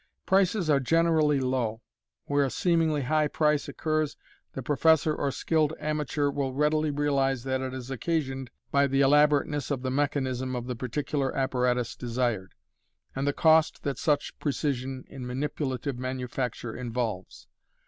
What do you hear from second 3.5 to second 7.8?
occurs the professor or skilled amateur will readily realize that it